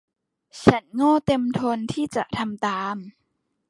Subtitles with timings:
[0.63, 2.97] ฉันโง่เต็มทนที่จะทำตาม